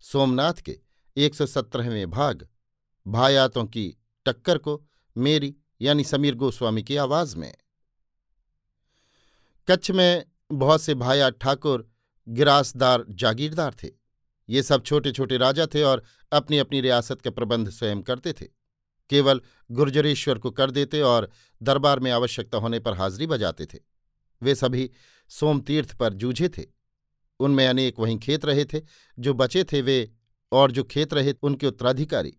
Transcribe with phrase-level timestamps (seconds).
[0.00, 0.80] सोमनाथ के
[1.16, 2.48] एक सौ सत्रहवें भाग,
[3.06, 3.96] भायातों की
[4.26, 4.86] टक्कर को
[5.16, 7.54] मेरी यानी समीर गोस्वामी की आवाज़ में।
[9.68, 11.90] कच्छ में बहुत से भाया ठाकुर
[12.28, 13.88] गिरासदार, जागीरदार थे।
[14.48, 16.02] ये सब छोटे छोटे राजा थे और
[16.32, 18.46] अपनी अपनी रियासत के प्रबंध स्वयं करते थे।
[19.10, 21.30] केवल गुर्जरेश्वर को कर देते और
[21.62, 23.78] दरबार में आवश्यकता होने पर हाजिरी बजाते थे।
[24.42, 24.90] वे सभी
[25.28, 26.75] सोमतीर्थ पर जूझे थे।
[27.40, 28.80] उनमें अनेक वहीं खेत रहे थे,
[29.18, 30.10] जो बचे थे वे
[30.52, 32.36] और जो खेत रहे उनके उत्तराधिकारी।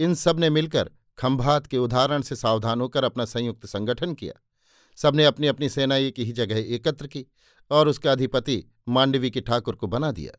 [0.00, 4.32] इन सबने मिलकर खंभात के उदाहरण से सावधान होकर अपना संयुक्त संगठन किया।
[4.96, 7.26] सबने अपनी अपनी सेना एक ही जगह एकत्र की
[7.70, 10.32] और उसका अधिपति मांडवी के ठाकुर को बना दिया।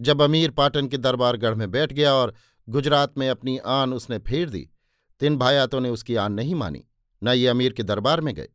[0.00, 2.34] जब अमीर पाटन के दरबारगढ़ में बैठ गया और
[2.68, 4.68] गुजरात में अपनी आन उसने फेर दी,
[5.20, 6.84] तीन भायातों ने उसकी आन नहीं मानी,
[7.22, 8.48] न ये अमीर के दरबार में गए।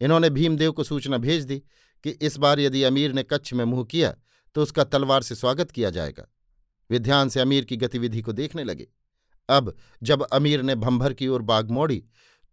[0.00, 1.58] इन्होंने भीमदेव को सूचना भेज दी
[2.04, 4.14] कि इस बार यदि अमीर ने कच्छ में मुँह किया
[4.54, 6.26] तो उसका तलवार से स्वागत किया जाएगा।
[6.90, 8.88] वे ध्यान से अमीर की गतिविधि को देखने लगे।
[9.48, 12.04] अब जब अमीर ने भंभर की ओर बाग मोड़ी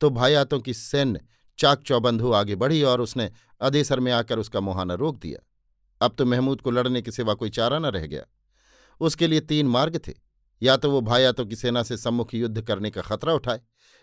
[0.02, 1.22] तो भायातों की सैन्य
[1.60, 5.40] चाक चौबंधु आगे बढ़ी और उसने अदेसर में आकर उसका मुहाना रोक दिया।
[6.02, 8.24] अब तो महमूद को लड़ने के सिवा कोई चारा न रह गया।
[9.02, 10.14] उसके लिए तीन मार्ग थे।
[10.62, 13.62] या तो वो भायातों की सेना से सम्मुख युद्ध करने का खतरा उठाए,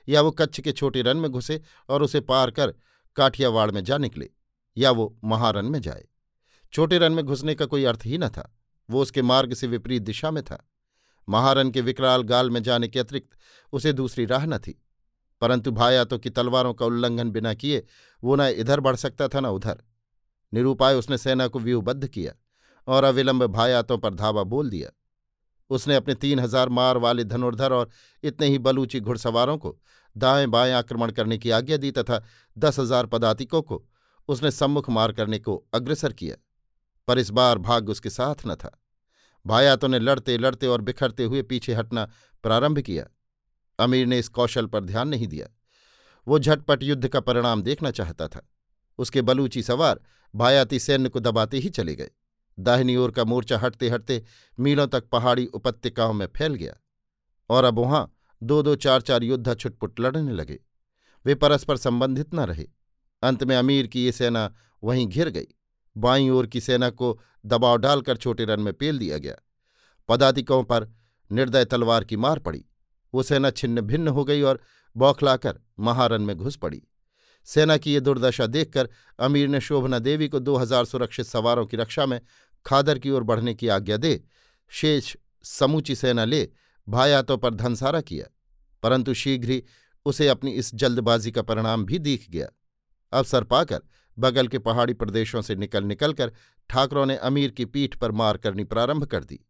[0.08, 2.74] या वो कच्छ के छोटे रन में घुसे और उसे पार कर
[3.16, 4.30] काठियावाड़ में जा निकले,
[4.76, 6.04] या वो महारन में जाए।
[6.72, 8.50] छोटे रन में घुसने का कोई अर्थ ही न था।
[8.88, 10.58] वो उसके मार्ग से विपरीत दिशा में था।
[11.28, 13.36] महारन के विकराल गाल में जाने के अतिरिक्त
[13.72, 14.82] उसे दूसरी राह न थी।
[15.42, 17.84] परंतु भायातों की तलवारों का उल्लंघन बिना किए
[18.22, 19.82] वो न इधर बढ़ सकता था न उधर।
[20.52, 22.32] निरूपाय उसने सेना को व्यूहबद्ध किया
[22.88, 24.90] और अविलंब भायातों पर धावा बोल दिया।
[25.70, 27.90] उसने अपने तीन हज़ार मार वाले धनुर्धर और
[28.24, 29.76] इतने ही बलूची घुड़सवारों को
[30.16, 32.22] दाएँ बाएँ आक्रमण करने की आज्ञा दी तथा
[32.56, 33.82] दस हज़ार पदातिकों को
[34.28, 36.36] उसने सम्मुख मार करने को अग्रसर किया।
[37.08, 38.82] पर इस बार भाग्य उसके साथ न था।
[39.46, 42.10] भायातों ने लड़ते लड़ते और बिखरते हुए पीछे हटना
[42.42, 43.06] प्रारंभ किया।
[43.78, 45.48] अमीर ने इस कौशल पर ध्यान नहीं दिया।
[46.26, 48.48] वो झटपट युद्ध का परिणाम देखना चाहता था।
[48.98, 50.00] उसके बलूची सवार
[50.34, 52.10] भायाती सैन्य को दबाते ही चले गए।
[52.58, 54.24] दाहिनी ओर का मोर्चा हटते हटते
[54.58, 56.74] मीलों तक पहाड़ी उपत्यकाओं में फैल गया
[57.50, 60.58] और अब वहाँ दो दो चार चार योद्धा छुटपुट लड़ने लगे।
[61.26, 62.66] वे परस्पर संबंधित न रहे।
[63.22, 65.46] अंत में अमीर की ये सेना वहीं घिर गई।
[65.96, 69.36] बाईं ओर की सेना को दबाव डालकर छोटे रन में पेल दिया गया।
[70.08, 70.88] पदातिकों पर
[71.30, 72.64] निर्दय तलवार की मार पड़ी।
[73.14, 74.60] वो सेना छिन्न भिन्न हो गई और
[74.96, 76.82] बौखलाकर महारन में घुस पड़ी।
[77.48, 81.76] सेना की ये दुर्दशा देखकर अमीर ने शोभना देवी को दो हज़ार सुरक्षित सवारों की
[81.76, 82.20] रक्षा में
[82.66, 84.22] खादर की ओर बढ़ने की आज्ञा दे
[84.72, 86.48] शेष समूची सेना ले
[86.88, 88.26] भायातों पर धनसारा किया।
[88.82, 89.62] परंतु शीघ्र ही
[90.06, 92.48] उसे अपनी इस जल्दबाजी का परिणाम भी दिख गया।
[93.12, 93.80] अवसर पाकर
[94.18, 96.32] बगल के पहाड़ी प्रदेशों से निकल निकलकर
[96.70, 99.46] ठाकरों ने अमीर की पीठ पर मार करनी प्रारंभ कर दी।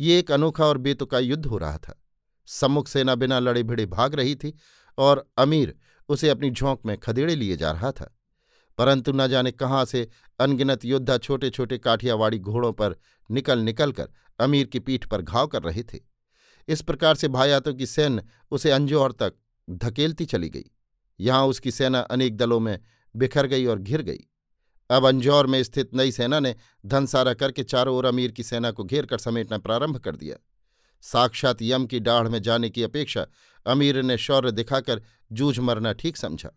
[0.00, 2.02] ये एक अनोखा और बेतुका युद्ध हो रहा था।
[2.46, 4.58] सम्मुख सेना बिना लड़े भिड़े भाग रही थी
[4.98, 5.74] और अमीर
[6.08, 8.12] उसे अपनी झोंक में खदेड़े लिए जा रहा था।
[8.78, 10.08] परंतु न जाने कहाँ से
[10.40, 12.96] अनगिनत योद्धा छोटे छोटे काठियावाड़ी घोड़ों पर
[13.30, 14.08] निकल निकल कर
[14.40, 15.98] अमीर की पीठ पर घाव कर रहे थे।
[16.68, 19.34] इस प्रकार से भायातों की सैन्य उसे अंजोर तक
[19.70, 20.70] धकेलती चली गई।
[21.20, 22.78] यहाँ उसकी सेना अनेक दलों में
[23.16, 24.26] बिखर गई और घिर गई।
[24.90, 26.54] अब अंजौर में स्थित नई सेना ने
[26.86, 30.36] धनसारा करके चारों ओर अमीर की सेना को घेर कर समेटना प्रारंभ कर दिया।
[31.02, 33.26] साक्षात यम की डाढ़ में जाने की अपेक्षा
[33.66, 35.02] अमीर ने शौर्य दिखाकर
[35.32, 36.50] जूझ मरना ठीक समझा।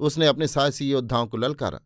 [0.00, 1.80] उसने अपने साहसी योद्धाओं को ललकारा।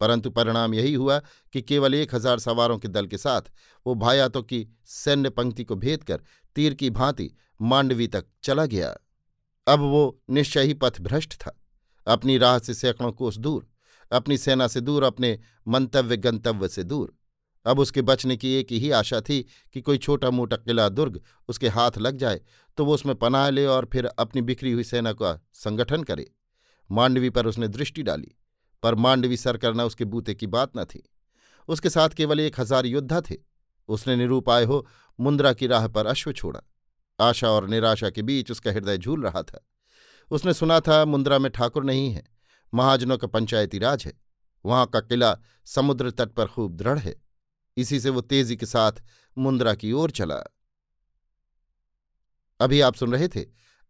[0.00, 1.18] परंतु परिणाम यही हुआ
[1.52, 3.42] कि केवल एक हज़ार सवारों के दल के साथ
[3.86, 6.20] वो भायातों की सैन्य पंक्ति को भेद कर
[6.56, 7.30] तीर की भांति
[7.62, 8.96] मांडवी तक चला गया।
[9.66, 11.63] अब वो निश्चय ही पथभ्रष्ट था।
[12.06, 13.66] अपनी राह से सैकड़ों कोस दूर,
[14.10, 17.12] अपनी सेना से दूर, अपने मंतव्य गंतव्य से दूर।
[17.66, 19.40] अब उसके बचने की एक ही आशा थी
[19.74, 22.40] कि कोई छोटा मोटा किला दुर्ग उसके हाथ लग जाए
[22.78, 26.26] तो वो उसमें पनाह ले और फिर अपनी बिखरी हुई सेना का संगठन करे।
[26.90, 28.34] मांडवी पर उसने दृष्टि डाली,
[28.82, 31.02] पर मांडवी सर करना उसके बूते की बात न थी।
[31.68, 33.36] उसके साथ केवल एक हज़ार योद्धा थे।
[33.88, 34.86] उसने निरूपाय हो
[35.18, 36.60] मुंद्रा की राह पर अश्व छोड़ा।
[37.18, 39.64] आशा और निराशा के बीच उसका हृदय झूल रहा था।
[40.34, 42.22] उसने सुना था मुंद्रा में ठाकुर नहीं है,
[42.74, 44.12] महाजनों का पंचायती राज है,
[44.64, 47.14] वहाँ का किला समुद्र तट पर खूब दृढ़ है।
[47.76, 48.92] इसी से वो तेज़ी के साथ
[49.38, 50.36] मुंद्रा की ओर चला।
[52.60, 53.44] अभी आप सुन रहे थे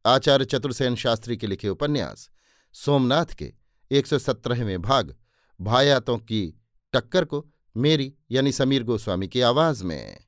[0.06, 2.30] आचार्य चतुर्सेन शास्त्री के लिखे उपन्यास,
[2.74, 3.52] सोमनाथ के
[3.90, 5.16] एक सौ सत्रहवें भाग,
[5.60, 6.60] भायातों की
[6.92, 7.46] टक्कर को
[7.76, 10.23] मेरी यानी समीर गोस्वामी की आवाज़ में।